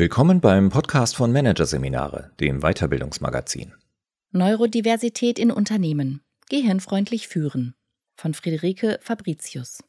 Willkommen 0.00 0.40
beim 0.40 0.70
Podcast 0.70 1.14
von 1.14 1.30
Managerseminare, 1.30 2.30
dem 2.40 2.60
Weiterbildungsmagazin. 2.60 3.74
Neurodiversität 4.32 5.38
in 5.38 5.50
Unternehmen. 5.50 6.22
Gehirnfreundlich 6.48 7.28
führen. 7.28 7.74
Von 8.16 8.32
Friederike 8.32 8.98
Fabricius. 9.02 9.84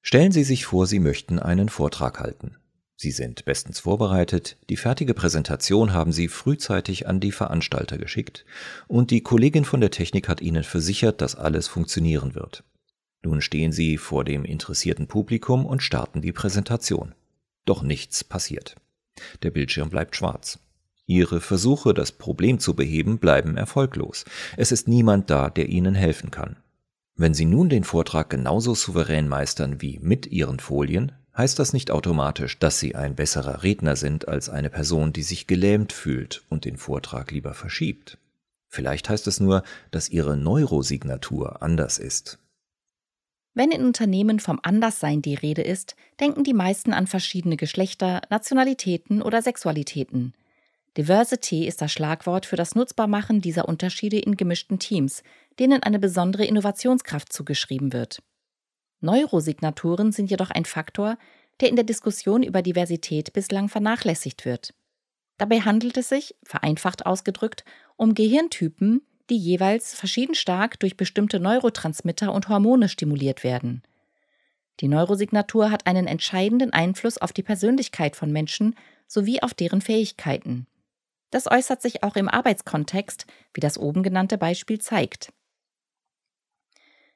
Stellen 0.00 0.32
Sie 0.32 0.44
sich 0.44 0.64
vor, 0.64 0.86
Sie 0.86 0.98
möchten 0.98 1.38
einen 1.38 1.68
Vortrag 1.68 2.20
halten. 2.20 2.56
Sie 2.96 3.10
sind 3.10 3.44
bestens 3.44 3.80
vorbereitet, 3.80 4.56
die 4.70 4.78
fertige 4.78 5.12
Präsentation 5.12 5.92
haben 5.92 6.12
Sie 6.12 6.28
frühzeitig 6.28 7.06
an 7.06 7.20
die 7.20 7.32
Veranstalter 7.32 7.98
geschickt 7.98 8.46
und 8.88 9.10
die 9.10 9.20
Kollegin 9.20 9.66
von 9.66 9.82
der 9.82 9.90
Technik 9.90 10.26
hat 10.26 10.40
Ihnen 10.40 10.64
versichert, 10.64 11.20
dass 11.20 11.34
alles 11.34 11.68
funktionieren 11.68 12.34
wird. 12.34 12.64
Nun 13.22 13.42
stehen 13.42 13.72
Sie 13.72 13.98
vor 13.98 14.24
dem 14.24 14.46
interessierten 14.46 15.06
Publikum 15.06 15.66
und 15.66 15.82
starten 15.82 16.22
die 16.22 16.32
Präsentation. 16.32 17.14
Doch 17.66 17.82
nichts 17.82 18.24
passiert. 18.24 18.74
Der 19.42 19.50
Bildschirm 19.50 19.90
bleibt 19.90 20.16
schwarz. 20.16 20.58
Ihre 21.06 21.40
Versuche, 21.40 21.94
das 21.94 22.12
Problem 22.12 22.58
zu 22.58 22.74
beheben, 22.74 23.18
bleiben 23.18 23.56
erfolglos. 23.56 24.24
Es 24.56 24.72
ist 24.72 24.88
niemand 24.88 25.30
da, 25.30 25.50
der 25.50 25.68
Ihnen 25.68 25.94
helfen 25.94 26.30
kann. 26.30 26.56
Wenn 27.16 27.34
Sie 27.34 27.44
nun 27.44 27.68
den 27.68 27.84
Vortrag 27.84 28.30
genauso 28.30 28.74
souverän 28.74 29.28
meistern 29.28 29.82
wie 29.82 29.98
mit 30.00 30.26
Ihren 30.26 30.60
Folien, 30.60 31.12
heißt 31.36 31.58
das 31.58 31.72
nicht 31.72 31.90
automatisch, 31.90 32.58
dass 32.58 32.78
Sie 32.78 32.94
ein 32.94 33.14
besserer 33.14 33.62
Redner 33.62 33.96
sind 33.96 34.28
als 34.28 34.48
eine 34.48 34.70
Person, 34.70 35.12
die 35.12 35.22
sich 35.22 35.46
gelähmt 35.46 35.92
fühlt 35.92 36.42
und 36.48 36.64
den 36.64 36.76
Vortrag 36.76 37.30
lieber 37.30 37.54
verschiebt. 37.54 38.18
Vielleicht 38.68 39.10
heißt 39.10 39.26
es 39.26 39.40
nur, 39.40 39.64
dass 39.90 40.08
Ihre 40.08 40.36
Neurosignatur 40.36 41.62
anders 41.62 41.98
ist. 41.98 42.38
Wenn 43.54 43.70
in 43.70 43.84
Unternehmen 43.84 44.40
vom 44.40 44.60
Anderssein 44.62 45.20
die 45.20 45.34
Rede 45.34 45.62
ist, 45.62 45.94
denken 46.20 46.42
die 46.42 46.54
meisten 46.54 46.92
an 46.92 47.06
verschiedene 47.06 47.56
Geschlechter, 47.56 48.22
Nationalitäten 48.30 49.20
oder 49.20 49.42
Sexualitäten. 49.42 50.32
Diversity 50.96 51.66
ist 51.66 51.80
das 51.80 51.92
Schlagwort 51.92 52.46
für 52.46 52.56
das 52.56 52.74
Nutzbarmachen 52.74 53.40
dieser 53.40 53.68
Unterschiede 53.68 54.18
in 54.18 54.36
gemischten 54.36 54.78
Teams, 54.78 55.22
denen 55.58 55.82
eine 55.82 55.98
besondere 55.98 56.44
Innovationskraft 56.44 57.32
zugeschrieben 57.32 57.92
wird. 57.92 58.22
Neurosignaturen 59.00 60.12
sind 60.12 60.30
jedoch 60.30 60.50
ein 60.50 60.64
Faktor, 60.64 61.18
der 61.60 61.68
in 61.68 61.76
der 61.76 61.84
Diskussion 61.84 62.42
über 62.42 62.62
Diversität 62.62 63.32
bislang 63.32 63.68
vernachlässigt 63.68 64.44
wird. 64.44 64.74
Dabei 65.38 65.60
handelt 65.60 65.96
es 65.96 66.08
sich, 66.08 66.34
vereinfacht 66.42 67.04
ausgedrückt, 67.04 67.64
um 67.96 68.14
Gehirntypen, 68.14 69.02
die 69.32 69.38
jeweils 69.38 69.94
verschieden 69.94 70.34
stark 70.34 70.78
durch 70.78 70.98
bestimmte 70.98 71.40
Neurotransmitter 71.40 72.34
und 72.34 72.50
Hormone 72.50 72.90
stimuliert 72.90 73.42
werden. 73.42 73.82
Die 74.80 74.88
Neurosignatur 74.88 75.70
hat 75.70 75.86
einen 75.86 76.06
entscheidenden 76.06 76.74
Einfluss 76.74 77.16
auf 77.16 77.32
die 77.32 77.42
Persönlichkeit 77.42 78.14
von 78.14 78.30
Menschen 78.30 78.76
sowie 79.06 79.42
auf 79.42 79.54
deren 79.54 79.80
Fähigkeiten. 79.80 80.66
Das 81.30 81.50
äußert 81.50 81.80
sich 81.80 82.02
auch 82.02 82.16
im 82.16 82.28
Arbeitskontext, 82.28 83.24
wie 83.54 83.60
das 83.60 83.78
oben 83.78 84.02
genannte 84.02 84.36
Beispiel 84.36 84.82
zeigt. 84.82 85.32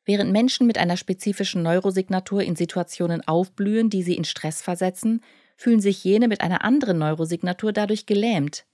Während 0.06 0.32
Menschen 0.32 0.66
mit 0.66 0.78
einer 0.78 0.96
spezifischen 0.96 1.62
Neurosignatur 1.62 2.42
in 2.42 2.56
Situationen 2.56 3.28
aufblühen, 3.28 3.90
die 3.90 4.02
sie 4.02 4.16
in 4.16 4.24
Stress 4.24 4.62
versetzen, 4.62 5.22
fühlen 5.58 5.80
sich 5.80 6.02
jene 6.02 6.28
mit 6.28 6.40
einer 6.40 6.64
anderen 6.64 6.96
Neurosignatur 6.96 7.74
dadurch 7.74 8.06
gelähmt. 8.06 8.64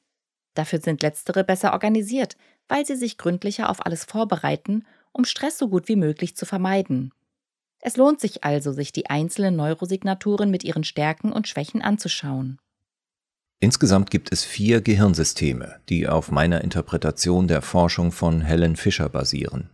Dafür 0.54 0.80
sind 0.80 1.02
letztere 1.02 1.42
besser 1.42 1.72
organisiert, 1.72 2.36
weil 2.68 2.86
sie 2.86 2.96
sich 2.96 3.18
gründlicher 3.18 3.68
auf 3.68 3.84
alles 3.84 4.04
vorbereiten, 4.04 4.84
um 5.12 5.24
Stress 5.24 5.58
so 5.58 5.68
gut 5.68 5.88
wie 5.88 5.96
möglich 5.96 6.36
zu 6.36 6.46
vermeiden. 6.46 7.12
Es 7.80 7.96
lohnt 7.96 8.20
sich 8.20 8.44
also, 8.44 8.72
sich 8.72 8.92
die 8.92 9.10
einzelnen 9.10 9.56
Neurosignaturen 9.56 10.50
mit 10.50 10.64
ihren 10.64 10.84
Stärken 10.84 11.32
und 11.32 11.48
Schwächen 11.48 11.82
anzuschauen. 11.82 12.58
Insgesamt 13.58 14.10
gibt 14.10 14.32
es 14.32 14.44
vier 14.44 14.80
Gehirnsysteme, 14.80 15.76
die 15.88 16.08
auf 16.08 16.30
meiner 16.30 16.62
Interpretation 16.62 17.46
der 17.46 17.62
Forschung 17.62 18.10
von 18.10 18.40
Helen 18.40 18.76
Fischer 18.76 19.08
basieren. 19.08 19.70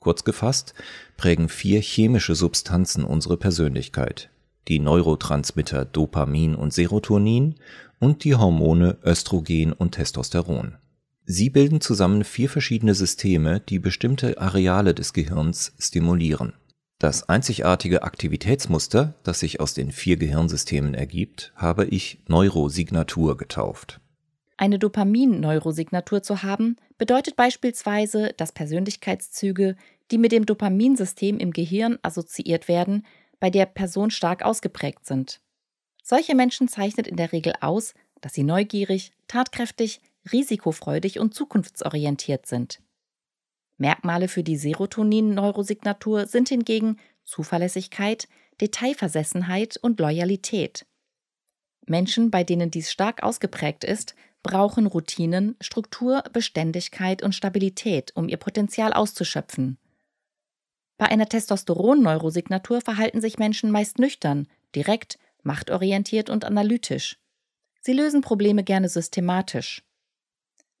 Kurz 0.00 0.24
gefasst 0.24 0.74
prägen 1.16 1.48
vier 1.48 1.80
chemische 1.80 2.34
Substanzen 2.34 3.04
unsere 3.04 3.36
Persönlichkeit. 3.36 4.30
Die 4.68 4.78
Neurotransmitter 4.78 5.84
Dopamin 5.84 6.54
und 6.54 6.72
Serotonin 6.72 7.56
und 7.98 8.24
die 8.24 8.34
Hormone 8.34 8.98
Östrogen 9.04 9.72
und 9.72 9.92
Testosteron. 9.92 10.76
Sie 11.30 11.50
bilden 11.50 11.82
zusammen 11.82 12.24
vier 12.24 12.48
verschiedene 12.48 12.94
Systeme, 12.94 13.60
die 13.60 13.78
bestimmte 13.78 14.40
Areale 14.40 14.94
des 14.94 15.12
Gehirns 15.12 15.74
stimulieren. 15.78 16.54
Das 16.98 17.28
einzigartige 17.28 18.02
Aktivitätsmuster, 18.02 19.12
das 19.24 19.40
sich 19.40 19.60
aus 19.60 19.74
den 19.74 19.92
vier 19.92 20.16
Gehirnsystemen 20.16 20.94
ergibt, 20.94 21.52
habe 21.54 21.84
ich 21.84 22.22
Neurosignatur 22.28 23.36
getauft. 23.36 24.00
Eine 24.56 24.78
Dopamin-Neurosignatur 24.78 26.22
zu 26.22 26.42
haben, 26.42 26.76
bedeutet 26.96 27.36
beispielsweise, 27.36 28.32
dass 28.38 28.52
Persönlichkeitszüge, 28.52 29.76
die 30.10 30.16
mit 30.16 30.32
dem 30.32 30.46
Dopaminsystem 30.46 31.36
im 31.36 31.50
Gehirn 31.50 31.98
assoziiert 32.00 32.68
werden, 32.68 33.04
bei 33.38 33.50
der 33.50 33.66
Person 33.66 34.10
stark 34.10 34.42
ausgeprägt 34.42 35.04
sind. 35.04 35.42
Solche 36.02 36.34
Menschen 36.34 36.68
zeichnet 36.68 37.06
in 37.06 37.16
der 37.16 37.32
Regel 37.32 37.52
aus, 37.60 37.92
dass 38.22 38.32
sie 38.32 38.44
neugierig, 38.44 39.12
tatkräftig, 39.28 40.00
risikofreudig 40.32 41.18
und 41.18 41.34
zukunftsorientiert 41.34 42.46
sind. 42.46 42.80
Merkmale 43.76 44.28
für 44.28 44.42
die 44.42 44.56
Serotonin-Neurosignatur 44.56 46.26
sind 46.26 46.48
hingegen 46.48 46.98
Zuverlässigkeit, 47.24 48.28
Detailversessenheit 48.60 49.76
und 49.76 50.00
Loyalität. 50.00 50.84
Menschen, 51.86 52.30
bei 52.30 52.44
denen 52.44 52.70
dies 52.70 52.90
stark 52.90 53.22
ausgeprägt 53.22 53.84
ist, 53.84 54.14
brauchen 54.42 54.86
Routinen, 54.86 55.56
Struktur, 55.60 56.22
Beständigkeit 56.32 57.22
und 57.22 57.34
Stabilität, 57.34 58.12
um 58.14 58.28
ihr 58.28 58.36
Potenzial 58.36 58.92
auszuschöpfen. 58.92 59.78
Bei 60.96 61.06
einer 61.06 61.28
Testosteron-Neurosignatur 61.28 62.80
verhalten 62.80 63.20
sich 63.20 63.38
Menschen 63.38 63.70
meist 63.70 63.98
nüchtern, 63.98 64.48
direkt, 64.74 65.18
machtorientiert 65.42 66.28
und 66.28 66.44
analytisch. 66.44 67.18
Sie 67.80 67.92
lösen 67.92 68.20
Probleme 68.20 68.64
gerne 68.64 68.88
systematisch. 68.88 69.87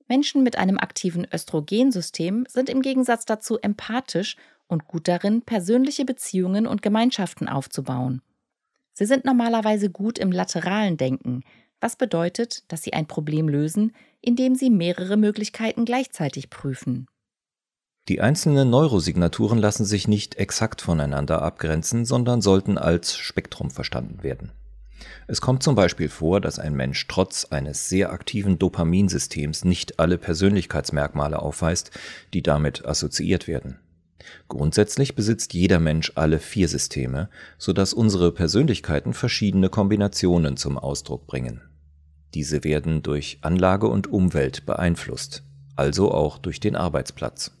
Menschen 0.08 0.42
mit 0.42 0.56
einem 0.56 0.78
aktiven 0.78 1.26
Östrogensystem 1.32 2.44
sind 2.48 2.70
im 2.70 2.82
Gegensatz 2.82 3.26
dazu 3.26 3.58
empathisch 3.58 4.36
und 4.66 4.86
gut 4.86 5.06
darin, 5.06 5.42
persönliche 5.42 6.04
Beziehungen 6.04 6.66
und 6.66 6.82
Gemeinschaften 6.82 7.48
aufzubauen. 7.48 8.22
Sie 8.94 9.06
sind 9.06 9.24
normalerweise 9.24 9.90
gut 9.90 10.18
im 10.18 10.32
lateralen 10.32 10.96
Denken, 10.96 11.44
was 11.80 11.96
bedeutet, 11.96 12.64
dass 12.72 12.82
sie 12.82 12.92
ein 12.92 13.06
Problem 13.06 13.48
lösen, 13.48 13.94
indem 14.20 14.54
sie 14.54 14.70
mehrere 14.70 15.16
Möglichkeiten 15.16 15.84
gleichzeitig 15.84 16.50
prüfen. 16.50 17.06
Die 18.08 18.20
einzelnen 18.20 18.70
Neurosignaturen 18.70 19.58
lassen 19.58 19.84
sich 19.84 20.08
nicht 20.08 20.36
exakt 20.36 20.80
voneinander 20.80 21.42
abgrenzen, 21.42 22.06
sondern 22.06 22.40
sollten 22.40 22.78
als 22.78 23.16
Spektrum 23.16 23.70
verstanden 23.70 24.22
werden. 24.22 24.52
Es 25.26 25.40
kommt 25.40 25.62
zum 25.62 25.74
Beispiel 25.74 26.08
vor, 26.08 26.40
dass 26.40 26.58
ein 26.58 26.74
Mensch 26.74 27.06
trotz 27.06 27.44
eines 27.46 27.88
sehr 27.88 28.12
aktiven 28.12 28.58
Dopaminsystems 28.58 29.64
nicht 29.64 29.98
alle 29.98 30.18
Persönlichkeitsmerkmale 30.18 31.40
aufweist, 31.40 31.90
die 32.34 32.42
damit 32.42 32.86
assoziiert 32.86 33.46
werden. 33.46 33.78
Grundsätzlich 34.48 35.14
besitzt 35.14 35.54
jeder 35.54 35.80
Mensch 35.80 36.12
alle 36.14 36.38
vier 36.38 36.68
Systeme, 36.68 37.28
so 37.56 37.72
dass 37.72 37.92
unsere 37.92 38.32
Persönlichkeiten 38.32 39.14
verschiedene 39.14 39.68
Kombinationen 39.68 40.56
zum 40.56 40.78
Ausdruck 40.78 41.26
bringen. 41.26 41.60
Diese 42.34 42.64
werden 42.64 43.02
durch 43.02 43.38
Anlage 43.42 43.88
und 43.88 44.06
Umwelt 44.06 44.66
beeinflusst, 44.66 45.44
also 45.76 46.12
auch 46.12 46.38
durch 46.38 46.60
den 46.60 46.76
Arbeitsplatz. 46.76 47.57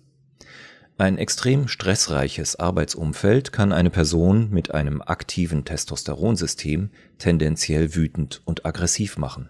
Ein 1.00 1.16
extrem 1.16 1.68
stressreiches 1.68 2.56
Arbeitsumfeld 2.56 3.52
kann 3.52 3.72
eine 3.72 3.88
Person 3.88 4.50
mit 4.50 4.74
einem 4.74 5.00
aktiven 5.00 5.64
Testosteronsystem 5.64 6.90
tendenziell 7.18 7.94
wütend 7.94 8.42
und 8.44 8.66
aggressiv 8.66 9.16
machen, 9.16 9.48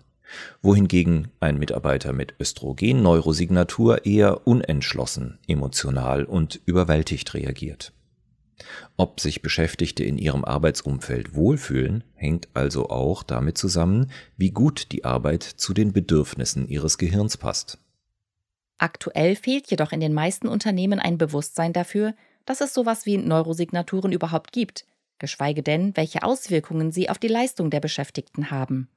wohingegen 0.61 1.29
ein 1.41 1.59
Mitarbeiter 1.59 2.12
mit 2.12 2.35
Östrogen-Neurosignatur 2.39 4.05
eher 4.05 4.47
unentschlossen, 4.47 5.39
emotional 5.49 6.27
und 6.27 6.61
überwältigt 6.67 7.33
reagiert. 7.33 7.95
Ob 8.99 9.19
sich 9.19 9.41
Beschäftigte 9.41 10.05
in 10.05 10.19
ihrem 10.19 10.45
Arbeitsumfeld 10.45 11.35
wohlfühlen, 11.35 12.05
hängt 12.12 12.49
also 12.53 12.91
auch 12.91 13.23
damit 13.23 13.56
zusammen, 13.56 14.11
wie 14.37 14.50
gut 14.50 14.93
die 14.93 15.06
Arbeit 15.06 15.45
zu 15.45 15.73
den 15.73 15.95
Bedürfnissen 15.95 16.69
ihres 16.69 16.99
Gehirns 16.99 17.39
passt. 17.39 17.79
Aktuell 18.79 19.35
fehlt 19.35 19.69
jedoch 19.71 19.93
in 19.93 20.01
den 20.01 20.15
meisten 20.15 20.49
Unternehmen 20.49 21.01
ein 21.01 21.19
Bewusstsein 21.19 21.73
dafür, 21.73 22.15
dass 22.47 22.61
es 22.61 22.73
sowas 22.73 23.05
wie 23.05 23.19
Neurosignaturen 23.19 24.13
überhaupt 24.13 24.53
gibt, 24.53 24.87
geschweige 25.19 25.63
denn, 25.63 25.97
welche 25.97 26.23
Auswirkungen 26.23 26.93
sie 26.93 27.11
auf 27.11 27.19
die 27.19 27.29
Leistung 27.29 27.71
der 27.71 27.81
Beschäftigten 27.81 28.51
haben. 28.51 28.89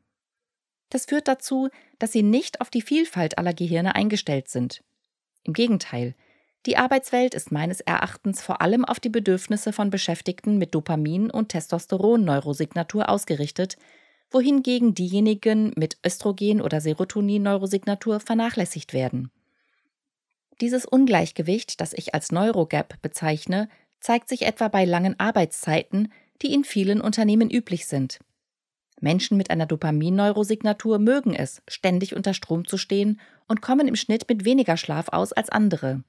Das 0.89 1.05
führt 1.05 1.27
dazu, 1.27 1.69
dass 1.99 2.11
sie 2.11 2.21
nicht 2.21 2.61
auf 2.61 2.69
die 2.69 2.81
Vielfalt 2.81 3.37
aller 3.37 3.53
Gehirne 3.53 3.95
eingestellt 3.95 4.49
sind. 4.49 4.83
Im 5.43 5.53
Gegenteil, 5.53 6.15
die 6.67 6.77
Arbeitswelt 6.77 7.33
ist 7.33 7.51
meines 7.51 7.81
Erachtens 7.81 8.43
vor 8.43 8.61
allem 8.61 8.85
auf 8.85 8.99
die 8.99 9.09
Bedürfnisse 9.09 9.73
von 9.73 9.89
Beschäftigten 9.89 10.59
mit 10.59 10.75
Dopamin- 10.75 11.31
und 11.31 11.49
Testosteron-Neurosignatur 11.49 13.09
ausgerichtet, 13.09 13.77
wohingegen 14.29 14.93
diejenigen 14.93 15.73
mit 15.75 15.97
Östrogen- 16.05 16.61
oder 16.61 16.79
Serotonin-Neurosignatur 16.79 18.19
vernachlässigt 18.19 18.93
werden. 18.93 19.31
Dieses 20.61 20.85
Ungleichgewicht, 20.85 21.81
das 21.81 21.91
ich 21.91 22.13
als 22.13 22.31
Neurogap 22.31 23.01
bezeichne, 23.01 23.67
zeigt 23.99 24.29
sich 24.29 24.43
etwa 24.43 24.67
bei 24.67 24.85
langen 24.85 25.19
Arbeitszeiten, 25.19 26.13
die 26.43 26.53
in 26.53 26.63
vielen 26.63 27.01
Unternehmen 27.01 27.49
üblich 27.49 27.87
sind. 27.87 28.19
Menschen 28.99 29.37
mit 29.37 29.49
einer 29.49 29.65
Dopamin-Neurosignatur 29.65 30.99
mögen 30.99 31.33
es, 31.33 31.63
ständig 31.67 32.15
unter 32.15 32.35
Strom 32.35 32.67
zu 32.67 32.77
stehen 32.77 33.19
und 33.47 33.61
kommen 33.61 33.87
im 33.87 33.95
Schnitt 33.95 34.29
mit 34.29 34.45
weniger 34.45 34.77
Schlaf 34.77 35.09
aus 35.09 35.33
als 35.33 35.49
andere. 35.49 36.03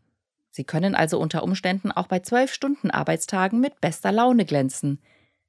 Sie 0.50 0.64
können 0.64 0.94
also 0.94 1.18
unter 1.18 1.42
Umständen 1.42 1.90
auch 1.90 2.06
bei 2.06 2.20
zwölf 2.20 2.52
Stunden 2.52 2.90
Arbeitstagen 2.90 3.58
mit 3.58 3.80
bester 3.80 4.12
Laune 4.12 4.44
glänzen, 4.44 5.00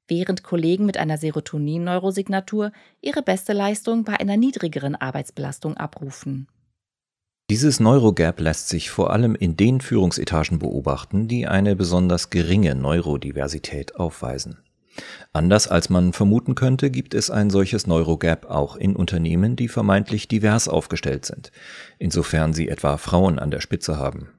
während 0.08 0.42
Kollegen 0.42 0.86
mit 0.86 0.96
einer 0.96 1.18
Serotonin-Neurosignatur 1.18 2.72
ihre 3.02 3.22
beste 3.22 3.52
Leistung 3.52 4.04
bei 4.04 4.18
einer 4.18 4.38
niedrigeren 4.38 4.96
Arbeitsbelastung 4.96 5.76
abrufen. 5.76 6.48
Dieses 7.50 7.78
Neurogap 7.78 8.40
lässt 8.40 8.70
sich 8.70 8.88
vor 8.88 9.12
allem 9.12 9.34
in 9.34 9.54
den 9.54 9.82
Führungsetagen 9.82 10.58
beobachten, 10.58 11.28
die 11.28 11.46
eine 11.46 11.76
besonders 11.76 12.30
geringe 12.30 12.74
Neurodiversität 12.74 13.96
aufweisen. 13.96 14.62
Anders 15.34 15.68
als 15.68 15.90
man 15.90 16.14
vermuten 16.14 16.54
könnte, 16.54 16.90
gibt 16.90 17.12
es 17.12 17.28
ein 17.28 17.50
solches 17.50 17.86
Neurogap 17.86 18.48
auch 18.48 18.76
in 18.76 18.96
Unternehmen, 18.96 19.56
die 19.56 19.68
vermeintlich 19.68 20.26
divers 20.26 20.68
aufgestellt 20.68 21.26
sind, 21.26 21.52
insofern 21.98 22.54
sie 22.54 22.68
etwa 22.68 22.96
Frauen 22.96 23.38
an 23.38 23.50
der 23.50 23.60
Spitze 23.60 23.98
haben. 23.98 24.30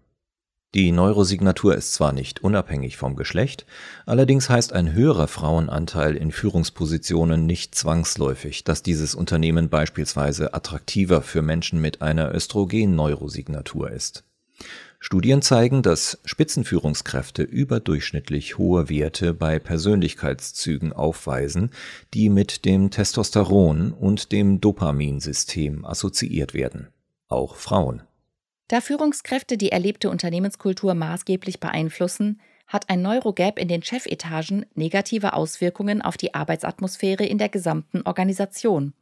Die 0.75 0.92
Neurosignatur 0.92 1.74
ist 1.74 1.94
zwar 1.94 2.12
nicht 2.12 2.44
unabhängig 2.44 2.98
vom 2.98 3.16
Geschlecht, 3.16 3.66
allerdings 4.06 4.50
heißt 4.50 4.74
ein 4.74 4.92
höherer 4.92 5.30
Frauenanteil 5.30 6.18
in 6.18 6.33
Führungspositionen 6.33 7.45
nicht 7.45 7.75
zwangsläufig, 7.75 8.66
dass 8.66 8.83
dieses 8.83 9.16
Unternehmen 9.16 9.69
beispielsweise 9.69 10.54
attraktiver 10.54 11.22
für 11.22 11.42
Menschen 11.42 11.80
mit 11.80 12.01
einer 12.01 12.36
Östrogen-Neurosignatur 12.36 13.89
ist. 13.89 14.25
Studien 15.00 15.42
zeigen, 15.42 15.81
dass 15.81 16.19
Spitzenführungskräfte 16.25 17.44
überdurchschnittlich 17.44 18.57
hohe 18.57 18.89
Werte 18.89 19.33
bei 19.33 19.60
Persönlichkeitszügen 19.60 20.92
aufweisen, 20.92 21.69
die 22.13 22.28
mit 22.28 22.66
dem 22.66 22.92
Testosteron 22.92 23.94
und 23.94 24.33
dem 24.33 24.60
Dopaminsystem 24.60 25.86
assoziiert 25.86 26.54
werden. 26.54 26.89
Auch 27.30 27.56
Frauen. 27.56 28.01
Da 28.68 28.82
Führungskräfte 28.82 29.58
die 29.58 29.72
erlebte 29.72 30.10
Unternehmenskultur 30.10 30.96
maßgeblich 30.96 31.60
beeinflussen, 31.60 32.42
hat 32.68 32.90
ein 32.90 33.02
Neurogap 33.02 33.60
in 33.60 33.68
den 33.68 33.84
Chefetagen 33.84 34.66
negative 34.74 35.34
Auswirkungen 35.34 36.02
auf 36.02 36.18
die 36.18 36.34
Arbeitsatmosphäre 36.34 37.26
in 37.26 37.38
der 37.38 37.50
gesamten 37.50 38.02
Organisation. 38.02 38.94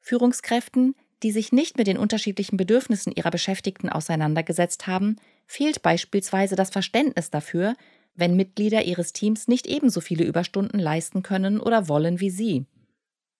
Führungskräften, 0.00 0.94
die 1.22 1.32
sich 1.32 1.52
nicht 1.52 1.76
mit 1.76 1.86
den 1.86 1.98
unterschiedlichen 1.98 2.56
Bedürfnissen 2.56 3.12
ihrer 3.12 3.30
Beschäftigten 3.30 3.90
auseinandergesetzt 3.90 4.86
haben, 4.86 5.16
fehlt 5.46 5.82
beispielsweise 5.82 6.56
das 6.56 6.70
Verständnis 6.70 7.30
dafür, 7.30 7.74
wenn 8.14 8.36
Mitglieder 8.36 8.84
ihres 8.84 9.12
Teams 9.12 9.48
nicht 9.48 9.66
ebenso 9.66 10.00
viele 10.00 10.24
Überstunden 10.24 10.78
leisten 10.78 11.22
können 11.22 11.60
oder 11.60 11.88
wollen 11.88 12.20
wie 12.20 12.30
sie. 12.30 12.66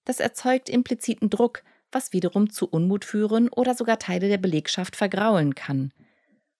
Das 0.05 0.21
erzeugt 0.21 0.69
impliziten 0.69 1.31
Druck, 1.31 1.63
was 1.93 2.13
wiederum 2.13 2.51
zu 2.51 2.67
Unmut 2.69 3.05
führen 3.05 3.49
oder 3.49 3.75
sogar 3.75 3.99
Teile 3.99 4.29
der 4.29 4.39
Belegschaft 4.39 4.97
vergraulen 4.97 5.55
kann. 5.55 5.93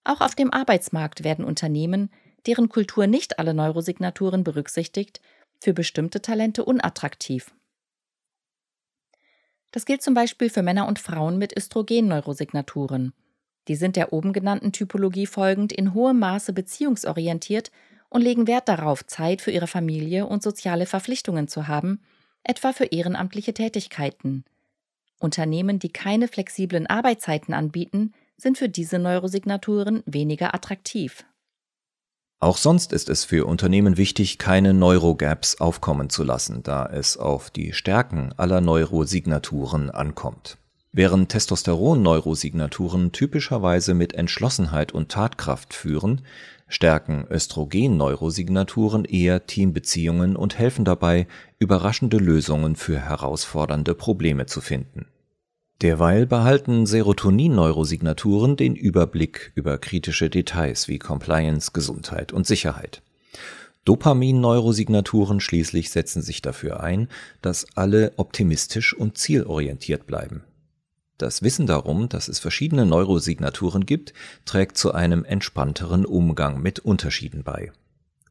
Auch 0.03 0.21
auf 0.21 0.35
dem 0.35 0.53
Arbeitsmarkt 0.53 1.23
werden 1.23 1.45
Unternehmen, 1.45 2.09
deren 2.45 2.69
Kultur 2.69 3.07
nicht 3.07 3.39
alle 3.39 3.53
Neurosignaturen 3.53 4.43
berücksichtigt, 4.43 5.21
für 5.59 5.73
bestimmte 5.73 6.21
Talente 6.21 6.65
unattraktiv. 6.65 7.53
Das 9.71 9.85
gilt 9.85 10.03
zum 10.03 10.13
Beispiel 10.13 10.49
für 10.49 10.61
Männer 10.61 10.87
und 10.87 10.99
Frauen 10.99 11.37
mit 11.37 11.55
Östrogen-Neurosignaturen. 11.57 13.13
Die 13.67 13.75
sind 13.75 13.95
der 13.95 14.11
oben 14.11 14.33
genannten 14.33 14.71
Typologie 14.71 15.25
folgend 15.25 15.71
in 15.71 15.93
hohem 15.93 16.19
Maße 16.19 16.53
beziehungsorientiert 16.53 17.71
und 18.09 18.21
legen 18.21 18.45
Wert 18.45 18.67
darauf, 18.67 19.05
Zeit 19.05 19.41
für 19.41 19.51
ihre 19.51 19.67
Familie 19.67 20.27
und 20.27 20.43
soziale 20.43 20.85
Verpflichtungen 20.85 21.47
zu 21.47 21.67
haben, 21.67 22.01
etwa 22.43 22.73
für 22.73 22.85
ehrenamtliche 22.85 23.53
Tätigkeiten. 23.53 24.43
Unternehmen, 25.23 25.79
die 25.79 25.89
keine 25.89 26.27
flexiblen 26.27 26.87
Arbeitszeiten 26.87 27.53
anbieten, 27.53 28.13
sind 28.37 28.57
für 28.57 28.69
diese 28.69 28.99
Neurosignaturen 28.99 30.03
weniger 30.05 30.53
attraktiv. 30.53 31.25
Auch 32.39 32.57
sonst 32.57 32.91
ist 32.91 33.07
es 33.09 33.23
für 33.23 33.45
Unternehmen 33.45 33.95
wichtig, 33.95 34.37
keine 34.37 34.73
Neurogaps 34.73 35.61
aufkommen 35.61 36.09
zu 36.09 36.25
lassen, 36.25 36.61
da 36.61 36.85
es 36.85 37.15
auf 37.15 37.49
die 37.49 37.71
Stärken 37.71 38.33
aller 38.35 38.59
Neurosignaturen 38.59 39.89
ankommt. 39.89 40.57
Während 40.91 41.29
Testosteron-Neurosignaturen 41.29 43.13
typischerweise 43.13 43.93
mit 43.93 44.13
Entschlossenheit 44.13 44.91
und 44.91 45.09
Tatkraft 45.09 45.73
führen, 45.73 46.21
stärken 46.67 47.25
Östrogen-Neurosignaturen 47.29 49.05
eher 49.05 49.47
Teambeziehungen 49.47 50.35
und 50.35 50.59
helfen 50.59 50.83
dabei, 50.83 51.27
überraschende 51.59 52.17
Lösungen 52.17 52.75
für 52.75 52.99
herausfordernde 52.99 53.95
Probleme 53.95 54.47
zu 54.47 54.59
finden. 54.59 55.07
Derweil 55.81 56.25
behalten 56.25 56.85
Serotonin-Neurosignaturen 56.85 58.55
den 58.55 58.75
Überblick 58.75 59.51
über 59.55 59.77
kritische 59.77 60.29
Details 60.29 60.87
wie 60.87 60.99
Compliance, 60.99 61.71
Gesundheit 61.73 62.31
und 62.31 62.47
Sicherheit. 62.47 63.01
Dopamin-Neurosignaturen 63.85 65.41
schließlich 65.41 65.89
setzen 65.89 66.21
sich 66.21 66.41
dafür 66.41 66.81
ein, 66.81 67.09
dass 67.41 67.65
alle 67.75 68.13
optimistisch 68.15 68.93
und 68.93 69.17
zielorientiert 69.17 70.07
bleiben. 70.07 70.43
Das 71.17 71.41
Wissen 71.41 71.67
darum, 71.67 72.07
dass 72.07 72.27
es 72.29 72.39
verschiedene 72.39 72.85
Neurosignaturen 72.85 73.85
gibt, 73.85 74.13
trägt 74.45 74.77
zu 74.77 74.93
einem 74.93 75.25
entspannteren 75.25 76.05
Umgang 76.05 76.61
mit 76.61 76.79
Unterschieden 76.79 77.43
bei. 77.43 77.71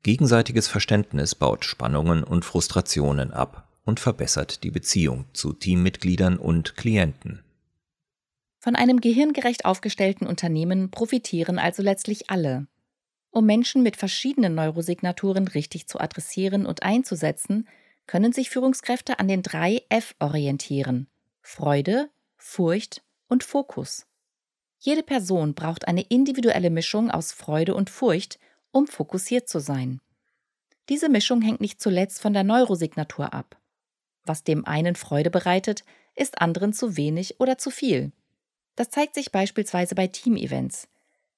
Gegenseitiges 0.03 0.69
Verständnis 0.69 1.35
baut 1.35 1.65
Spannungen 1.65 2.25
und 2.25 2.45
Frustrationen 2.45 3.31
ab 3.31 3.69
und 3.85 4.01
verbessert 4.01 4.63
die 4.65 4.71
Beziehung 4.71 5.27
zu 5.33 5.53
Teammitgliedern 5.53 6.39
und 6.39 6.77
Klienten. 6.77 7.43
Von 8.59 8.77
einem 8.77 9.01
gehirngerecht 9.01 9.65
aufgestellten 9.65 10.27
Unternehmen 10.27 10.91
profitieren 10.91 11.59
also 11.59 11.83
letztlich 11.83 12.31
alle. 12.31 12.69
Um 13.31 13.47
Menschen 13.47 13.83
mit 13.83 13.97
verschiedenen 13.97 14.55
Neurosignaturen 14.55 15.49
richtig 15.49 15.89
zu 15.89 15.99
adressieren 16.01 16.67
und 16.67 16.83
einzusetzen, 16.83 17.67
können 18.07 18.33
sich 18.33 18.51
Führungskräfte 18.51 19.19
an 19.19 19.27
den 19.27 19.43
drei 19.43 19.83
F 19.89 20.15
orientieren 20.19 21.09
Freude, 21.41 22.11
Furcht 22.37 23.03
und 23.27 23.43
Fokus. 23.43 24.07
Jede 24.79 25.03
Person 25.03 25.55
braucht 25.55 25.89
eine 25.89 26.03
individuelle 26.03 26.71
Mischung 26.71 27.11
aus 27.11 27.33
Freude 27.33 27.75
und 27.75 27.91
Furcht, 27.91 28.39
um 28.71 28.87
fokussiert 28.87 29.49
zu 29.49 29.61
sein. 29.61 30.01
Diese 30.89 31.09
Mischung 31.09 31.41
hängt 31.41 31.61
nicht 31.61 31.81
zuletzt 31.81 32.21
von 32.21 32.33
der 32.33 32.45
Neurosignatur 32.45 33.33
ab. 33.33 33.57
Was 34.25 34.45
dem 34.45 34.65
einen 34.67 34.95
Freude 34.95 35.31
bereitet, 35.31 35.85
ist 36.15 36.41
anderen 36.41 36.73
zu 36.73 36.97
wenig 36.97 37.41
oder 37.41 37.59
zu 37.59 37.71
viel. 37.71 38.13
Das 38.77 38.91
zeigt 38.91 39.15
sich 39.15 39.33
beispielsweise 39.33 39.95
bei 39.95 40.07
Teamevents. 40.07 40.89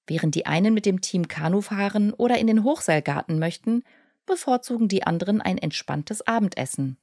Während 0.07 0.35
die 0.35 0.47
einen 0.47 0.75
mit 0.75 0.87
dem 0.87 1.01
Team 1.01 1.29
Kanu 1.29 1.63
fahren 1.63 2.13
oder 2.13 2.39
in 2.39 2.47
den 2.47 2.63
Hochseilgarten 2.63 3.39
möchten, 3.39 3.83
bevorzugen 4.27 4.89
die 4.89 5.05
anderen 5.05 5.41
ein 5.41 5.59
entspanntes 5.59 6.27
Abendessen. 6.27 6.99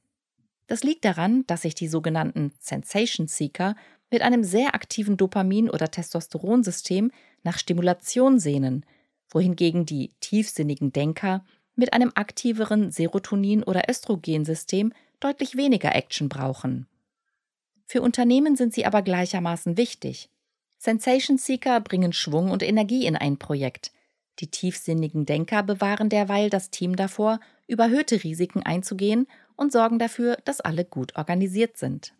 Das 0.67 0.83
liegt 0.83 1.03
daran, 1.03 1.45
dass 1.47 1.63
sich 1.63 1.75
die 1.75 1.87
sogenannten 1.87 2.53
Sensation 2.59 3.27
Seeker 3.27 3.75
mit 4.09 4.21
einem 4.21 4.43
sehr 4.43 4.75
aktiven 4.75 5.17
Dopamin- 5.17 5.69
oder 5.69 5.89
Testosteronsystem 5.89 7.11
nach 7.43 7.57
Stimulation 7.57 8.39
sehnen, 8.39 8.85
wohingegen 9.29 9.85
die 9.85 10.11
tiefsinnigen 10.19 10.93
Denker 10.93 11.43
mit 11.75 11.93
einem 11.93 12.11
aktiveren 12.15 12.91
Serotonin- 12.91 13.63
oder 13.63 13.89
Östrogensystem 13.89 14.93
deutlich 15.21 15.55
weniger 15.55 15.95
Action 15.95 16.27
brauchen. 16.27 16.87
Für 17.85 18.01
Unternehmen 18.01 18.55
sind 18.55 18.73
sie 18.73 18.85
aber 18.85 19.01
gleichermaßen 19.01 19.77
wichtig. 19.77 20.29
Sensation 20.77 21.37
Seeker 21.37 21.79
bringen 21.79 22.11
Schwung 22.11 22.51
und 22.51 22.63
Energie 22.63 23.05
in 23.05 23.15
ein 23.15 23.37
Projekt. 23.37 23.91
Die 24.39 24.47
tiefsinnigen 24.47 25.25
Denker 25.25 25.61
bewahren 25.63 26.09
derweil 26.09 26.49
das 26.49 26.71
Team 26.71 26.95
davor, 26.95 27.39
überhöhte 27.67 28.23
Risiken 28.23 28.63
einzugehen 28.63 29.27
und 29.55 29.71
sorgen 29.71 29.99
dafür, 29.99 30.37
dass 30.45 30.61
alle 30.61 30.83
gut 30.85 31.15
organisiert 31.15 31.77
sind. 31.77 32.13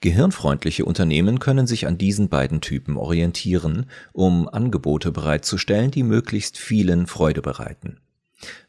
Gehirnfreundliche 0.00 0.84
Unternehmen 0.84 1.38
können 1.38 1.66
sich 1.66 1.86
an 1.86 1.96
diesen 1.96 2.28
beiden 2.28 2.60
Typen 2.60 2.98
orientieren, 2.98 3.86
um 4.12 4.48
Angebote 4.48 5.10
bereitzustellen, 5.10 5.90
die 5.90 6.02
möglichst 6.02 6.58
vielen 6.58 7.06
Freude 7.06 7.40
bereiten. 7.40 8.00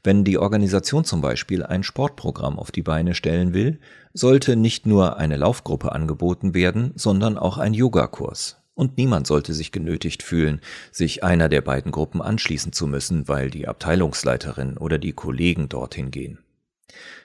Wenn 0.03 0.23
die 0.23 0.37
Organisation 0.37 1.03
zum 1.03 1.21
Beispiel 1.21 1.63
ein 1.63 1.83
Sportprogramm 1.83 2.59
auf 2.59 2.71
die 2.71 2.83
Beine 2.83 3.15
stellen 3.15 3.53
will, 3.53 3.79
sollte 4.13 4.55
nicht 4.55 4.85
nur 4.85 5.17
eine 5.17 5.37
Laufgruppe 5.37 5.91
angeboten 5.91 6.53
werden, 6.53 6.91
sondern 6.95 7.37
auch 7.37 7.57
ein 7.57 7.73
Yogakurs. 7.73 8.57
Und 8.75 8.97
niemand 8.97 9.25
sollte 9.25 9.53
sich 9.53 9.71
genötigt 9.71 10.21
fühlen, 10.21 10.59
sich 10.91 11.23
einer 11.23 11.49
der 11.49 11.61
beiden 11.61 11.91
Gruppen 11.91 12.21
anschließen 12.21 12.73
zu 12.73 12.87
müssen, 12.87 13.27
weil 13.27 13.49
die 13.49 13.67
Abteilungsleiterin 13.67 14.77
oder 14.77 14.97
die 14.97 15.13
Kollegen 15.13 15.69
dorthin 15.69 16.11
gehen. 16.11 16.39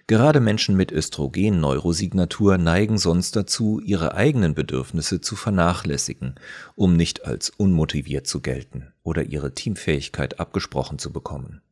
Gerade 0.06 0.40
Menschen 0.40 0.76
mit 0.76 0.90
Östrogen-Neurosignatur 0.90 2.58
neigen 2.58 2.98
sonst 2.98 3.36
dazu, 3.36 3.80
ihre 3.80 4.14
eigenen 4.14 4.54
Bedürfnisse 4.54 5.20
zu 5.20 5.36
vernachlässigen, 5.36 6.34
um 6.74 6.96
nicht 6.96 7.24
als 7.24 7.50
unmotiviert 7.50 8.26
zu 8.26 8.40
gelten 8.40 8.92
oder 9.02 9.24
ihre 9.24 9.54
Teamfähigkeit 9.54 10.40
abgesprochen 10.40 10.98
zu 10.98 11.12
bekommen. 11.12 11.62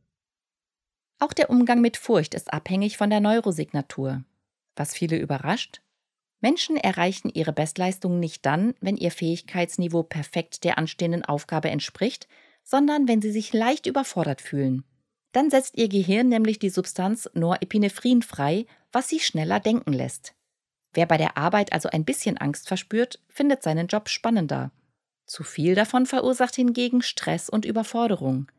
Auch 1.19 1.33
der 1.33 1.49
Umgang 1.49 1.81
mit 1.81 1.97
Furcht 1.97 2.33
ist 2.33 2.53
abhängig 2.53 2.97
von 2.97 3.09
der 3.09 3.19
Neurosignatur. 3.19 4.23
Was 4.75 4.93
viele 4.93 5.17
überrascht? 5.17 5.81
Menschen 6.39 6.77
erreichen 6.77 7.29
ihre 7.33 7.51
Bestleistungen 7.51 8.21
nicht 8.21 8.45
dann, 8.45 8.73
wenn 8.79 8.95
ihr 8.95 9.11
Fähigkeitsniveau 9.11 10.03
perfekt 10.03 10.63
der 10.63 10.77
anstehenden 10.77 11.25
Aufgabe 11.25 11.69
entspricht, 11.69 12.29
sondern 12.63 13.09
wenn 13.09 13.21
sie 13.21 13.31
sich 13.31 13.51
leicht 13.51 13.85
überfordert 13.85 14.41
fühlen. 14.41 14.85
Dann 15.33 15.49
setzt 15.49 15.77
ihr 15.77 15.89
Gehirn 15.89 16.29
nämlich 16.29 16.59
die 16.59 16.69
Substanz 16.69 17.29
Norepinephrin 17.33 18.21
frei, 18.21 18.65
was 18.91 19.09
sie 19.09 19.19
schneller 19.19 19.59
denken 19.59 19.91
lässt. 19.91 20.33
Wer 20.93 21.05
bei 21.05 21.17
der 21.17 21.37
Arbeit 21.37 21.73
also 21.73 21.89
ein 21.89 22.05
bisschen 22.05 22.37
Angst 22.37 22.67
verspürt, 22.67 23.19
findet 23.27 23.61
seinen 23.61 23.87
Job 23.87 24.09
spannender. 24.09 24.71
Zu 25.25 25.43
viel 25.43 25.75
davon 25.75 26.05
verursacht 26.05 26.55
hingegen 26.55 27.01
Stress 27.01 27.49
und 27.49 27.65
Überforderung. 27.65 28.49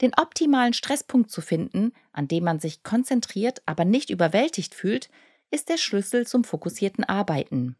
Den 0.00 0.12
optimalen 0.14 0.72
Stresspunkt 0.72 1.30
zu 1.30 1.40
finden, 1.40 1.92
an 2.12 2.28
dem 2.28 2.44
man 2.44 2.58
sich 2.58 2.82
konzentriert, 2.82 3.62
aber 3.66 3.84
nicht 3.84 4.10
überwältigt 4.10 4.74
fühlt, 4.74 5.08
ist 5.50 5.68
der 5.68 5.76
Schlüssel 5.76 6.26
zum 6.26 6.44
fokussierten 6.44 7.04
Arbeiten. 7.04 7.76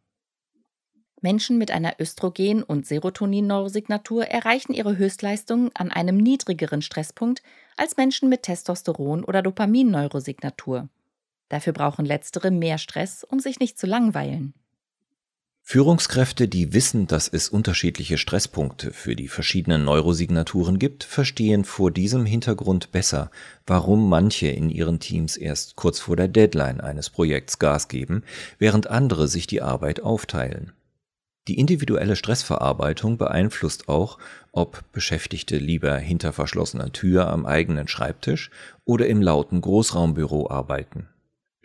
Menschen 1.21 1.57
mit 1.57 1.71
einer 1.71 1.99
Östrogen- 1.99 2.63
und 2.63 2.87
Serotonin-Neurosignatur 2.87 4.27
erreichen 4.27 4.75
ihre 4.75 4.99
Höchstleistungen 4.99 5.71
an 5.75 5.91
einem 5.91 6.19
niedrigeren 6.19 6.83
Stresspunkt 6.83 7.43
als 7.77 7.97
Menschen 7.97 8.29
mit 8.29 8.45
Testosteron- 8.45 9.25
oder 9.25 9.41
Dopamin-Neurosignatur. 9.43 10.89
Dafür 11.49 11.73
brauchen 11.73 12.05
letztere 12.05 12.51
mehr 12.51 12.79
Stress, 12.79 13.25
um 13.25 13.41
sich 13.41 13.59
nicht 13.59 13.79
zu 13.79 13.87
langweilen. 13.87 14.55
Führungskräfte, 15.67 16.47
die 16.47 16.75
wissen, 16.75 17.07
dass 17.07 17.27
es 17.27 17.49
unterschiedliche 17.49 18.19
Stresspunkte 18.19 18.93
für 18.93 19.17
die 19.17 19.29
verschiedenen 19.29 19.83
Neurosignaturen 19.87 20.79
gibt, 20.79 21.05
verstehen 21.05 21.65
vor 21.65 21.91
diesem 21.91 22.27
Hintergrund 22.27 22.93
besser, 22.93 23.31
warum 23.67 24.11
manche 24.11 24.49
in 24.49 24.69
ihren 24.69 25.01
Teams 25.01 25.39
erst 25.39 25.75
kurz 25.75 26.01
vor 26.01 26.17
der 26.17 26.29
Deadline 26.29 26.83
eines 26.83 27.09
Projekts 27.09 27.59
Gas 27.59 27.89
geben, 27.89 28.25
während 28.59 28.89
andere 28.89 29.27
sich 29.27 29.47
die 29.47 29.63
Arbeit 29.63 30.01
aufteilen. 30.01 30.73
Die 31.49 31.59
individuelle 31.59 32.17
Stressverarbeitung 32.17 33.17
beeinflusst 33.17 33.89
auch, 33.89 34.19
ob 34.53 34.85
Beschäftigte 34.93 35.57
lieber 35.57 35.97
hinter 35.97 36.35
verschlossener 36.35 36.93
Tür 36.93 37.29
am 37.29 37.47
eigenen 37.47 37.89
Schreibtisch 37.89 38.51
oder 38.85 39.07
im 39.07 39.23
lauten 39.23 39.63
Großraumbüro 39.63 40.51
arbeiten. 40.51 41.09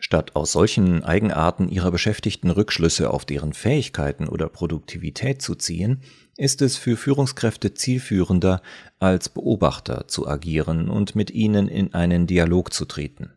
Statt 0.02 0.34
aus 0.34 0.52
solchen 0.52 1.04
Eigenarten 1.04 1.68
ihrer 1.68 1.90
Beschäftigten 1.90 2.50
Rückschlüsse 2.50 3.10
auf 3.10 3.26
deren 3.26 3.52
Fähigkeiten 3.52 4.28
oder 4.28 4.48
Produktivität 4.48 5.42
zu 5.42 5.54
ziehen, 5.54 6.00
ist 6.38 6.62
es 6.62 6.78
für 6.78 6.96
Führungskräfte 6.96 7.74
zielführender, 7.74 8.62
als 8.98 9.28
Beobachter 9.28 10.08
zu 10.08 10.26
agieren 10.26 10.88
und 10.88 11.14
mit 11.14 11.30
ihnen 11.30 11.68
in 11.68 11.92
einen 11.92 12.26
Dialog 12.26 12.72
zu 12.72 12.86
treten. 12.86 13.34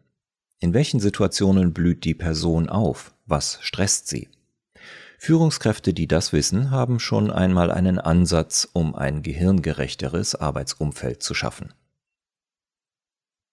In 0.59 0.73
welchen 0.73 1.01
Situationen 1.01 1.73
blüht 1.73 2.05
die 2.05 2.15
Person 2.15 2.69
auf? 2.69 3.13
Was 3.25 3.59
stresst 3.61 4.07
sie? 4.07 4.29
Führungskräfte, 5.17 5.93
die 5.93 6.07
das 6.07 6.31
wissen, 6.31 6.71
haben 6.71 7.01
schon 7.01 7.29
einmal 7.29 7.71
einen 7.71 7.99
Ansatz, 7.99 8.69
um 8.71 8.95
ein 8.95 9.21
gehirngerechteres 9.21 10.35
Arbeitsumfeld 10.35 11.21
zu 11.21 11.33
schaffen. 11.33 11.73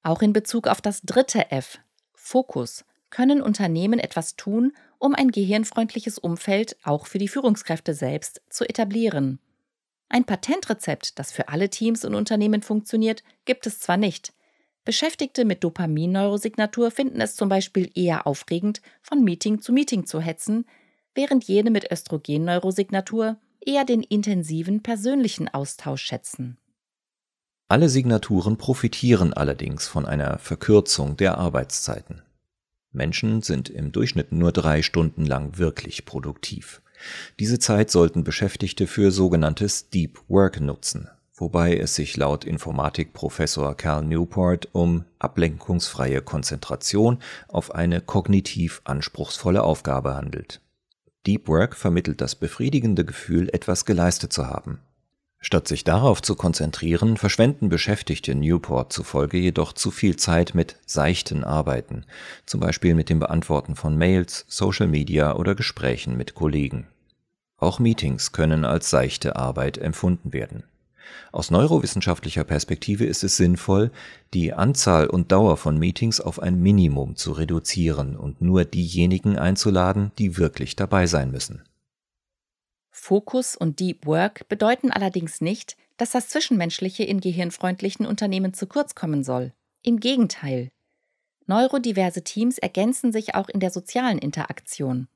Auch 0.05 0.23
in 0.23 0.33
Bezug 0.33 0.69
auf 0.69 0.81
das 0.81 1.03
dritte 1.03 1.51
F, 1.51 1.79
Fokus, 2.13 2.85
können 3.11 3.43
Unternehmen 3.43 3.99
etwas 3.99 4.37
tun, 4.37 4.73
um 4.99 5.15
ein 5.15 5.31
gehirnfreundliches 5.31 6.19
Umfeld 6.19 6.77
auch 6.83 7.07
für 7.07 7.19
die 7.19 7.29
Führungskräfte 7.29 7.95
selbst 7.95 8.43
zu 8.49 8.65
etablieren. 8.65 9.41
Ein 10.09 10.25
Patentrezept, 10.25 11.19
das 11.19 11.31
für 11.31 11.49
alle 11.49 11.71
Teams 11.71 12.05
und 12.05 12.15
Unternehmen 12.15 12.63
funktioniert, 12.63 13.23
gibt 13.45 13.67
es 13.67 13.79
zwar 13.79 13.97
nicht. 13.97 14.33
Beschäftigte 14.85 15.45
mit 15.45 15.63
Dopamin-Neurosignatur 15.63 16.91
finden 16.91 17.21
es 17.21 17.37
zum 17.37 17.49
Beispiel 17.49 17.91
eher 17.95 18.27
aufregend, 18.27 18.81
von 19.03 19.23
Meeting 19.23 19.61
zu 19.61 19.73
Meeting 19.73 20.07
zu 20.07 20.21
hetzen, 20.21 20.65
während 21.15 21.45
jene 21.45 21.71
mit 21.71 21.91
Östrogen-Neurosignatur 21.93 23.37
eher 23.61 23.85
den 23.85 24.03
intensiven 24.03 24.83
persönlichen 24.83 25.49
Austausch 25.49 26.03
schätzen. 26.03 26.57
Alle 27.69 27.89
Signaturen 27.89 28.57
profitieren 28.57 29.33
allerdings 29.33 29.87
von 29.87 30.07
einer 30.07 30.39
Verkürzung 30.39 31.17
der 31.17 31.39
Arbeitszeiten. 31.39 32.23
Menschen 32.93 33.43
sind 33.43 33.69
im 33.69 33.93
Durchschnitt 33.93 34.33
nur 34.33 34.53
drei 34.53 34.83
Stunden 34.83 35.25
lang 35.25 35.59
wirklich 35.59 36.05
produktiv. 36.05 36.83
Diese 37.39 37.59
Zeit 37.59 37.91
sollten 37.91 38.25
Beschäftigte 38.25 38.87
für 38.87 39.11
sogenanntes 39.11 39.91
Deep 39.91 40.19
Work 40.29 40.61
nutzen, 40.61 41.09
wobei 41.35 41.77
es 41.77 41.95
sich 41.95 42.17
laut 42.17 42.45
Informatikprofessor 42.45 43.77
Cal 43.77 44.05
Newport 44.05 44.69
um 44.73 45.05
ablenkungsfreie 45.19 46.21
Konzentration 46.21 47.19
auf 47.49 47.75
eine 47.75 48.01
kognitiv 48.01 48.83
anspruchsvolle 48.85 49.63
Aufgabe 49.63 50.15
handelt. 50.15 50.61
Deep 51.27 51.49
Work 51.49 51.77
vermittelt 51.77 52.21
das 52.21 52.35
befriedigende 52.35 53.05
Gefühl, 53.05 53.49
etwas 53.51 53.85
geleistet 53.85 54.33
zu 54.33 54.47
haben, 54.47 54.81
Statt 55.43 55.67
sich 55.67 55.85
darauf 55.85 56.21
zu 56.21 56.35
konzentrieren, 56.35 57.17
verschwenden 57.17 57.71
Beschäftigte 57.71 58.35
Newport 58.35 58.93
zufolge 58.93 59.39
jedoch 59.39 59.73
zu 59.73 59.91
viel 59.91 60.17
Zeit 60.17 60.55
mit 60.55 60.77
seichten 60.85 61.45
Arbeiten, 61.45 62.05
zum 62.45 62.61
Beispiel 62.61 62.95
mit 62.95 63.09
dem 63.09 63.21
Beantworten 63.21 63.75
von 63.75 63.97
Mails, 63.97 64.45
Social 64.49 64.87
Media 64.87 65.35
oder 65.35 65.55
Gesprächen 65.55 66.17
mit 66.19 66.35
Kollegen. 66.35 66.89
Auch 67.57 67.79
Meetings 67.79 68.33
können 68.33 68.67
als 68.67 68.91
seichte 68.91 69.37
Arbeit 69.37 69.79
empfunden 69.79 70.35
werden. 70.35 70.65
Aus 71.33 71.51
neurowissenschaftlicher 71.51 72.45
Perspektive 72.45 73.05
ist 73.07 73.25
es 73.25 73.37
sinnvoll, 73.37 73.91
die 74.35 74.53
Anzahl 74.53 75.07
und 75.07 75.33
Dauer 75.33 75.57
von 75.57 75.79
Meetings 75.79 76.21
auf 76.21 76.41
ein 76.41 76.61
Minimum 76.61 77.17
zu 77.17 77.33
reduzieren 77.33 78.15
und 78.17 78.43
nur 78.43 78.65
diejenigen 78.65 79.39
einzuladen, 79.39 80.13
die 80.19 80.37
wirklich 80.37 80.77
dabei 80.77 81.07
sein 81.07 81.31
müssen. 81.31 81.63
Fokus 83.01 83.57
und 83.57 83.81
Deep 83.81 84.07
Work 84.07 84.49
bedeuten 84.49 84.91
allerdings 84.91 85.41
nicht, 85.41 85.77
dass 85.97 86.11
das 86.11 86.29
Zwischenmenschliche 86.29 87.03
in 87.03 87.21
gehirnfreundlichen 87.21 88.07
Unternehmen 88.07 88.55
zu 88.55 88.67
kurz 88.67 88.95
kommen 88.95 89.25
soll. 89.25 89.53
Im 89.83 90.01
Gegenteil. 90.01 90.71
Neurodiverse 91.47 92.23
Teams 92.23 92.59
ergänzen 92.59 93.13
sich 93.13 93.35
auch 93.35 93.49
in 93.49 93.61
der 93.61 93.71
sozialen 93.71 94.19
Interaktion. 94.19 95.09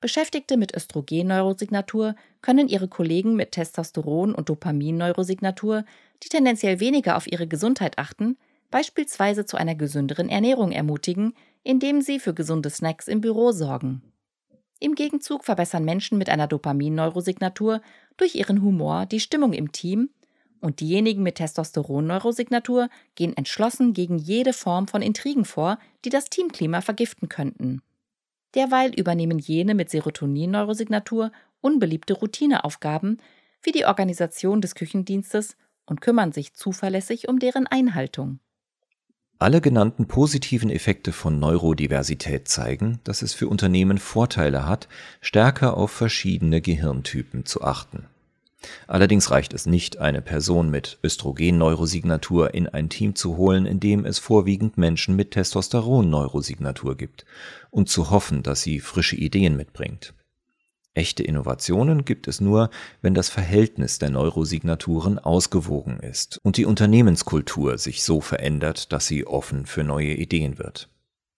Beschäftigte 0.00 0.56
mit 0.56 0.74
Östrogen-Neurosignatur 0.74 2.14
können 2.40 2.68
ihre 2.68 2.88
Kollegen 2.88 3.34
mit 3.34 3.54
Testosteron- 3.54 4.32
und 4.32 4.48
Dopamin-Neurosignatur, 4.48 5.84
die 6.22 6.28
tendenziell 6.28 6.80
weniger 6.80 7.16
auf 7.16 7.26
ihre 7.26 7.46
Gesundheit 7.46 7.98
achten, 7.98 8.38
beispielsweise 8.70 9.46
zu 9.46 9.56
einer 9.56 9.74
gesünderen 9.74 10.28
Ernährung 10.28 10.72
ermutigen, 10.72 11.34
indem 11.62 12.00
sie 12.00 12.20
für 12.20 12.34
gesunde 12.34 12.70
Snacks 12.70 13.08
im 13.08 13.20
Büro 13.20 13.52
sorgen. 13.52 14.02
Im 14.78 14.94
Gegenzug 14.94 15.44
verbessern 15.44 15.84
Menschen 15.84 16.18
mit 16.18 16.28
einer 16.28 16.46
Dopamin-Neurosignatur 16.46 17.80
durch 18.16 18.34
ihren 18.34 18.62
Humor 18.62 19.06
die 19.06 19.20
Stimmung 19.20 19.52
im 19.52 19.72
Team 19.72 20.10
und 20.60 20.80
diejenigen 20.80 21.22
mit 21.22 21.36
Testosteron-Neurosignatur 21.36 22.88
gehen 23.14 23.36
entschlossen 23.36 23.94
gegen 23.94 24.18
jede 24.18 24.52
Form 24.52 24.88
von 24.88 25.02
Intrigen 25.02 25.44
vor, 25.44 25.78
die 26.04 26.10
das 26.10 26.26
Teamklima 26.26 26.80
vergiften 26.80 27.28
könnten. 27.28 27.82
Derweil 28.54 28.94
übernehmen 28.94 29.38
jene 29.38 29.74
mit 29.74 29.90
Serotonin-Neurosignatur 29.90 31.32
unbeliebte 31.60 32.14
Routineaufgaben 32.14 33.18
wie 33.62 33.72
die 33.72 33.86
Organisation 33.86 34.60
des 34.60 34.74
Küchendienstes 34.74 35.56
und 35.86 36.00
kümmern 36.00 36.32
sich 36.32 36.54
zuverlässig 36.54 37.28
um 37.28 37.38
deren 37.38 37.66
Einhaltung. 37.66 38.40
Alle 39.38 39.60
genannten 39.60 40.06
positiven 40.06 40.70
Effekte 40.70 41.12
von 41.12 41.38
Neurodiversität 41.38 42.48
zeigen, 42.48 43.00
dass 43.04 43.20
es 43.20 43.34
für 43.34 43.48
Unternehmen 43.48 43.98
Vorteile 43.98 44.66
hat, 44.66 44.88
stärker 45.20 45.76
auf 45.76 45.90
verschiedene 45.90 46.62
Gehirntypen 46.62 47.44
zu 47.44 47.62
achten. 47.62 48.06
Allerdings 48.86 49.30
reicht 49.30 49.52
es 49.52 49.66
nicht, 49.66 49.98
eine 49.98 50.22
Person 50.22 50.70
mit 50.70 50.98
Östrogen-Neurosignatur 51.04 52.54
in 52.54 52.66
ein 52.66 52.88
Team 52.88 53.14
zu 53.14 53.36
holen, 53.36 53.66
in 53.66 53.78
dem 53.78 54.06
es 54.06 54.18
vorwiegend 54.18 54.78
Menschen 54.78 55.16
mit 55.16 55.32
Testosteron-Neurosignatur 55.32 56.96
gibt, 56.96 57.26
und 57.70 57.90
zu 57.90 58.08
hoffen, 58.08 58.42
dass 58.42 58.62
sie 58.62 58.80
frische 58.80 59.16
Ideen 59.16 59.54
mitbringt. 59.54 60.14
Echte 60.96 61.22
Innovationen 61.22 62.06
gibt 62.06 62.26
es 62.26 62.40
nur, 62.40 62.70
wenn 63.02 63.12
das 63.12 63.28
Verhältnis 63.28 63.98
der 63.98 64.08
Neurosignaturen 64.08 65.18
ausgewogen 65.18 66.00
ist 66.00 66.40
und 66.42 66.56
die 66.56 66.64
Unternehmenskultur 66.64 67.76
sich 67.76 68.02
so 68.02 68.22
verändert, 68.22 68.94
dass 68.94 69.06
sie 69.06 69.26
offen 69.26 69.66
für 69.66 69.84
neue 69.84 70.14
Ideen 70.14 70.56
wird. 70.56 70.88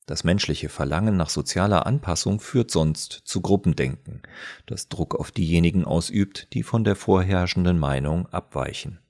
Das 0.06 0.22
menschliche 0.22 0.68
Verlangen 0.68 1.16
nach 1.16 1.28
sozialer 1.28 1.86
Anpassung 1.86 2.38
führt 2.38 2.70
sonst 2.70 3.22
zu 3.24 3.40
Gruppendenken, 3.40 4.22
das 4.66 4.88
Druck 4.88 5.16
auf 5.16 5.32
diejenigen 5.32 5.84
ausübt, 5.84 6.54
die 6.54 6.62
von 6.62 6.84
der 6.84 6.94
vorherrschenden 6.94 7.80
Meinung 7.80 8.28
abweichen. 8.28 9.00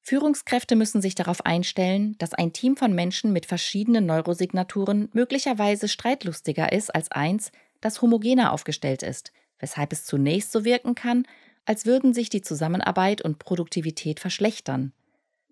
Führungskräfte 0.00 0.74
müssen 0.74 1.02
sich 1.02 1.14
darauf 1.14 1.44
einstellen, 1.44 2.16
dass 2.16 2.32
ein 2.32 2.54
Team 2.54 2.78
von 2.78 2.94
Menschen 2.94 3.34
mit 3.34 3.44
verschiedenen 3.44 4.06
Neurosignaturen 4.06 5.10
möglicherweise 5.12 5.86
streitlustiger 5.86 6.72
ist 6.72 6.94
als 6.94 7.12
eins, 7.12 7.52
das 7.82 8.00
homogener 8.00 8.52
aufgestellt 8.52 9.02
ist, 9.02 9.32
weshalb 9.60 9.92
es 9.92 10.04
zunächst 10.04 10.50
so 10.50 10.64
wirken 10.64 10.94
kann, 10.94 11.26
als 11.64 11.86
würden 11.86 12.12
sich 12.14 12.30
die 12.30 12.42
Zusammenarbeit 12.42 13.22
und 13.22 13.38
Produktivität 13.38 14.18
verschlechtern. 14.18 14.92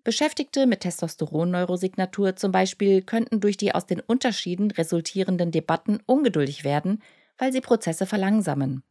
Beschäftigte 0.03 0.65
mit 0.65 0.81
Testosteron-Neurosignatur 0.81 2.35
zum 2.35 2.51
Beispiel 2.51 3.01
könnten 3.01 3.39
durch 3.39 3.57
die 3.57 3.73
aus 3.73 3.85
den 3.85 3.99
Unterschieden 3.99 4.71
resultierenden 4.71 5.51
Debatten 5.51 5.99
ungeduldig 6.05 6.63
werden, 6.63 7.01
weil 7.37 7.51
sie 7.51 7.61
Prozesse 7.61 8.05
verlangsamen. 8.05 8.83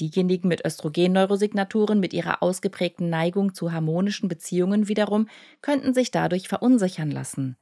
Diejenigen 0.00 0.48
mit 0.48 0.64
Östrogen-Neurosignaturen 0.64 1.98
mit 1.98 2.12
ihrer 2.12 2.42
ausgeprägten 2.42 3.10
Neigung 3.10 3.54
zu 3.54 3.72
harmonischen 3.72 4.28
Beziehungen 4.28 4.86
wiederum 4.88 5.28
könnten 5.60 5.92
sich 5.92 6.10
dadurch 6.12 6.46
verunsichern 6.46 7.10
lassen. 7.10 7.56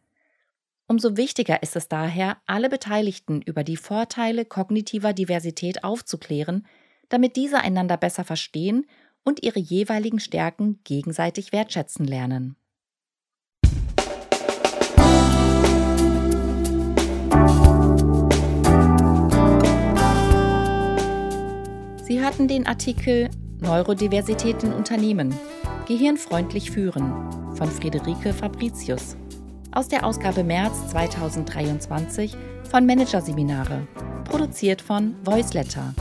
Umso 0.89 1.17
wichtiger 1.17 1.65
ist 1.65 1.75
es 1.75 1.89
daher, 1.89 2.37
alle 2.47 2.69
Beteiligten 2.69 3.43
über 3.43 3.65
die 3.65 3.77
Vorteile 3.77 4.45
kognitiver 4.45 5.13
Diversität 5.13 5.83
aufzuklären, 5.83 6.65
damit 7.09 7.35
diese 7.35 7.59
einander 7.59 7.97
besser 7.97 8.23
verstehen 8.23 8.87
und 9.25 9.43
ihre 9.43 9.59
jeweiligen 9.59 10.21
Stärken 10.21 10.79
gegenseitig 10.85 11.51
wertschätzen 11.51 12.07
lernen. 12.07 12.57
Sie 22.05 22.21
hörten 22.21 22.47
den 22.47 22.69
Artikel 22.69 23.29
Neurodiversität 23.59 24.63
in 24.63 24.73
Unternehmen. 24.73 25.35
Gehirnfreundlich 25.89 26.71
führen 26.71 27.11
von 27.57 27.69
Friederike 27.69 28.33
Fabricius 28.33 29.17
aus 29.77 29.89
der 29.89 30.07
Ausgabe 30.07 30.43
März 30.43 30.89
2023 30.93 32.35
von 32.71 32.87
Managerseminare, 32.87 33.87
produziert 34.25 34.81
von 34.81 35.15
Voiceletter. 35.23 35.95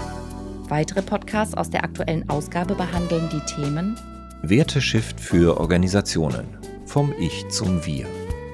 Weitere 0.70 1.02
Podcasts 1.02 1.56
aus 1.56 1.70
der 1.70 1.84
aktuellen 1.84 2.30
Ausgabe 2.30 2.74
behandeln 2.74 3.28
die 3.30 3.42
Themen 3.42 4.00
Werteshift 4.44 5.20
für 5.20 5.60
Organisationen 5.60 6.48
vom 6.86 7.14
Ich 7.20 7.50
zum 7.50 7.86
Wir 7.86 8.06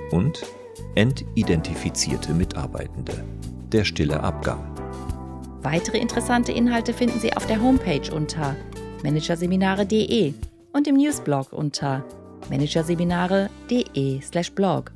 und 0.09 0.43
entidentifizierte 0.95 2.33
Mitarbeitende, 2.33 3.23
der 3.71 3.83
stille 3.83 4.21
Abgang. 4.21 4.63
Weitere 5.61 5.99
interessante 5.99 6.51
Inhalte 6.51 6.93
finden 6.93 7.19
Sie 7.19 7.37
auf 7.37 7.45
der 7.45 7.61
Homepage 7.61 8.11
unter 8.11 8.55
managerseminare.de 9.03 10.33
und 10.73 10.87
im 10.87 10.95
Newsblog 10.95 11.53
unter 11.53 12.03
managerseminare.de/blog. 12.49 14.91